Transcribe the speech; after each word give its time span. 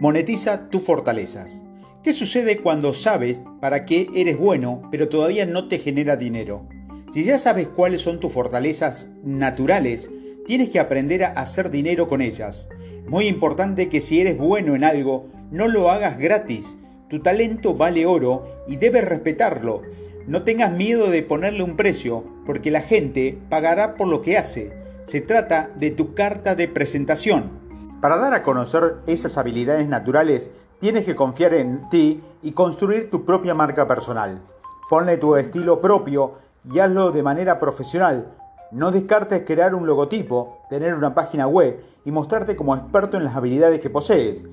Monetiza 0.00 0.68
tus 0.70 0.82
fortalezas. 0.82 1.64
¿Qué 2.02 2.12
sucede 2.12 2.58
cuando 2.58 2.94
sabes 2.94 3.40
para 3.60 3.84
qué 3.84 4.08
eres 4.12 4.36
bueno, 4.36 4.82
pero 4.90 5.08
todavía 5.08 5.46
no 5.46 5.68
te 5.68 5.78
genera 5.78 6.16
dinero? 6.16 6.68
Si 7.12 7.22
ya 7.22 7.38
sabes 7.38 7.68
cuáles 7.68 8.02
son 8.02 8.18
tus 8.18 8.32
fortalezas 8.32 9.10
naturales, 9.22 10.10
tienes 10.46 10.70
que 10.70 10.80
aprender 10.80 11.22
a 11.22 11.28
hacer 11.28 11.70
dinero 11.70 12.08
con 12.08 12.22
ellas. 12.22 12.68
Muy 13.06 13.28
importante 13.28 13.88
que 13.88 14.00
si 14.00 14.20
eres 14.20 14.36
bueno 14.36 14.74
en 14.74 14.82
algo, 14.82 15.28
no 15.52 15.68
lo 15.68 15.90
hagas 15.90 16.18
gratis. 16.18 16.76
Tu 17.08 17.20
talento 17.20 17.74
vale 17.74 18.04
oro 18.04 18.48
y 18.66 18.76
debes 18.76 19.04
respetarlo. 19.04 19.82
No 20.26 20.42
tengas 20.42 20.72
miedo 20.72 21.08
de 21.08 21.22
ponerle 21.22 21.62
un 21.62 21.76
precio, 21.76 22.24
porque 22.46 22.72
la 22.72 22.80
gente 22.80 23.38
pagará 23.48 23.94
por 23.94 24.08
lo 24.08 24.22
que 24.22 24.36
hace. 24.36 24.72
Se 25.04 25.20
trata 25.20 25.70
de 25.78 25.92
tu 25.92 26.14
carta 26.14 26.56
de 26.56 26.66
presentación. 26.66 27.63
Para 28.04 28.18
dar 28.18 28.34
a 28.34 28.42
conocer 28.42 28.96
esas 29.06 29.38
habilidades 29.38 29.88
naturales, 29.88 30.50
tienes 30.78 31.06
que 31.06 31.16
confiar 31.16 31.54
en 31.54 31.88
ti 31.88 32.22
y 32.42 32.52
construir 32.52 33.08
tu 33.10 33.24
propia 33.24 33.54
marca 33.54 33.88
personal. 33.88 34.42
Ponle 34.90 35.16
tu 35.16 35.36
estilo 35.36 35.80
propio 35.80 36.32
y 36.70 36.80
hazlo 36.80 37.12
de 37.12 37.22
manera 37.22 37.58
profesional. 37.58 38.26
No 38.72 38.92
descartes 38.92 39.44
crear 39.46 39.74
un 39.74 39.86
logotipo, 39.86 40.58
tener 40.68 40.92
una 40.92 41.14
página 41.14 41.46
web 41.46 41.82
y 42.04 42.10
mostrarte 42.10 42.56
como 42.56 42.76
experto 42.76 43.16
en 43.16 43.24
las 43.24 43.36
habilidades 43.36 43.80
que 43.80 43.88
posees. 43.88 44.46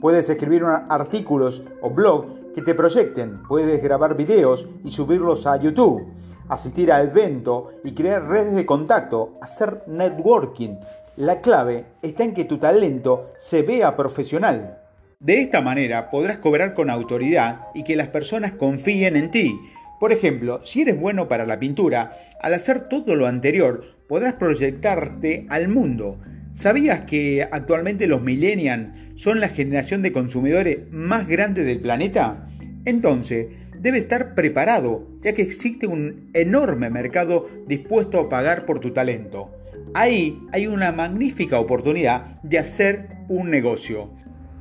Puedes 0.00 0.28
escribir 0.28 0.64
artículos 0.64 1.62
o 1.82 1.90
blog 1.90 2.52
que 2.56 2.62
te 2.62 2.74
proyecten, 2.74 3.40
puedes 3.46 3.80
grabar 3.84 4.16
videos 4.16 4.66
y 4.82 4.90
subirlos 4.90 5.46
a 5.46 5.58
YouTube, 5.58 6.08
asistir 6.48 6.90
a 6.90 7.02
eventos 7.02 7.66
y 7.84 7.94
crear 7.94 8.26
redes 8.26 8.56
de 8.56 8.66
contacto, 8.66 9.34
hacer 9.40 9.84
networking, 9.86 10.78
la 11.16 11.40
clave 11.40 11.86
está 12.02 12.24
en 12.24 12.34
que 12.34 12.44
tu 12.44 12.58
talento 12.58 13.30
se 13.38 13.62
vea 13.62 13.96
profesional. 13.96 14.78
De 15.18 15.40
esta 15.40 15.62
manera 15.62 16.10
podrás 16.10 16.38
cobrar 16.38 16.74
con 16.74 16.90
autoridad 16.90 17.68
y 17.74 17.84
que 17.84 17.96
las 17.96 18.08
personas 18.08 18.52
confíen 18.52 19.16
en 19.16 19.30
ti. 19.30 19.58
Por 19.98 20.12
ejemplo, 20.12 20.62
si 20.62 20.82
eres 20.82 21.00
bueno 21.00 21.26
para 21.26 21.46
la 21.46 21.58
pintura, 21.58 22.18
al 22.42 22.52
hacer 22.52 22.88
todo 22.88 23.16
lo 23.16 23.26
anterior 23.26 23.96
podrás 24.08 24.34
proyectarte 24.34 25.46
al 25.48 25.68
mundo. 25.68 26.18
¿Sabías 26.52 27.00
que 27.02 27.48
actualmente 27.50 28.06
los 28.06 28.20
millennials 28.20 28.90
son 29.14 29.40
la 29.40 29.48
generación 29.48 30.02
de 30.02 30.12
consumidores 30.12 30.80
más 30.90 31.26
grande 31.26 31.64
del 31.64 31.80
planeta? 31.80 32.50
Entonces, 32.84 33.46
debe 33.80 33.96
estar 33.96 34.34
preparado, 34.34 35.06
ya 35.22 35.32
que 35.32 35.42
existe 35.42 35.86
un 35.86 36.30
enorme 36.34 36.90
mercado 36.90 37.48
dispuesto 37.66 38.20
a 38.20 38.28
pagar 38.28 38.66
por 38.66 38.80
tu 38.80 38.90
talento. 38.90 39.55
Ahí 39.98 40.46
hay 40.52 40.66
una 40.66 40.92
magnífica 40.92 41.58
oportunidad 41.58 42.38
de 42.42 42.58
hacer 42.58 43.16
un 43.30 43.50
negocio. 43.50 44.10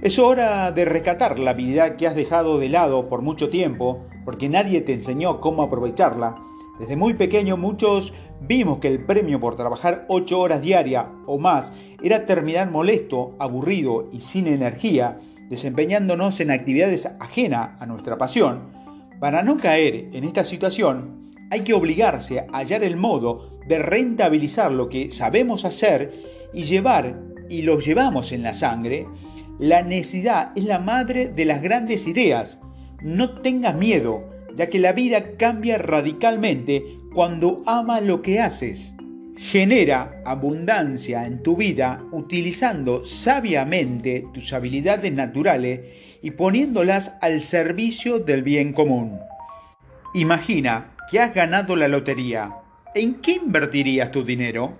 Es 0.01 0.17
hora 0.17 0.71
de 0.71 0.85
rescatar 0.85 1.39
la 1.39 1.51
habilidad 1.51 1.97
que 1.97 2.07
has 2.07 2.15
dejado 2.15 2.57
de 2.57 2.69
lado 2.69 3.09
por 3.09 3.21
mucho 3.21 3.49
tiempo, 3.49 4.05
porque 4.23 4.47
nadie 4.47 4.79
te 4.79 4.93
enseñó 4.93 5.41
cómo 5.41 5.61
aprovecharla. 5.61 6.37
Desde 6.79 6.95
muy 6.95 7.15
pequeño 7.15 7.57
muchos 7.57 8.13
vimos 8.39 8.77
que 8.77 8.87
el 8.87 9.05
premio 9.05 9.41
por 9.41 9.57
trabajar 9.57 10.05
8 10.07 10.39
horas 10.39 10.61
diarias 10.61 11.07
o 11.25 11.37
más 11.37 11.73
era 12.01 12.23
terminar 12.23 12.71
molesto, 12.71 13.35
aburrido 13.37 14.07
y 14.13 14.21
sin 14.21 14.47
energía, 14.47 15.19
desempeñándonos 15.49 16.39
en 16.39 16.51
actividades 16.51 17.09
ajenas 17.19 17.71
a 17.81 17.85
nuestra 17.85 18.17
pasión. 18.17 18.71
Para 19.19 19.43
no 19.43 19.57
caer 19.57 20.11
en 20.13 20.23
esta 20.23 20.45
situación, 20.45 21.14
hay 21.49 21.61
que 21.61 21.73
obligarse 21.73 22.39
a 22.39 22.57
hallar 22.57 22.83
el 22.83 22.97
modo 22.97 23.59
de 23.67 23.79
rentabilizar 23.79 24.71
lo 24.71 24.89
que 24.89 25.11
sabemos 25.11 25.65
hacer 25.65 26.13
y 26.53 26.63
llevar, 26.63 27.19
y 27.49 27.61
lo 27.61 27.79
llevamos 27.79 28.31
en 28.31 28.43
la 28.43 28.53
sangre, 28.53 29.07
la 29.59 29.81
necesidad 29.81 30.51
es 30.55 30.65
la 30.65 30.79
madre 30.79 31.27
de 31.27 31.45
las 31.45 31.61
grandes 31.61 32.07
ideas. 32.07 32.59
No 33.01 33.41
tengas 33.41 33.75
miedo, 33.75 34.29
ya 34.55 34.67
que 34.67 34.79
la 34.79 34.93
vida 34.93 35.37
cambia 35.37 35.77
radicalmente 35.77 36.83
cuando 37.13 37.63
amas 37.65 38.03
lo 38.03 38.21
que 38.21 38.41
haces. 38.41 38.93
Genera 39.37 40.21
abundancia 40.25 41.25
en 41.25 41.43
tu 41.43 41.57
vida 41.57 42.01
utilizando 42.11 43.05
sabiamente 43.05 44.25
tus 44.33 44.53
habilidades 44.53 45.13
naturales 45.13 45.81
y 46.21 46.31
poniéndolas 46.31 47.17
al 47.21 47.41
servicio 47.41 48.19
del 48.19 48.43
bien 48.43 48.73
común. 48.73 49.19
Imagina 50.13 50.94
que 51.09 51.19
has 51.19 51.33
ganado 51.33 51.75
la 51.75 51.87
lotería, 51.87 52.55
¿en 52.93 53.15
qué 53.21 53.33
invertirías 53.33 54.11
tu 54.11 54.23
dinero? 54.23 54.73